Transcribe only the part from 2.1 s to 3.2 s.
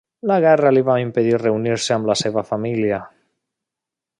la seva família.